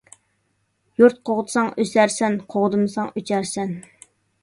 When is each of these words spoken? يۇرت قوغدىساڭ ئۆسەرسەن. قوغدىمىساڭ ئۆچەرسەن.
يۇرت 1.01 1.19
قوغدىساڭ 1.29 1.71
ئۆسەرسەن. 1.85 2.41
قوغدىمىساڭ 2.57 3.15
ئۆچەرسەن. 3.15 3.81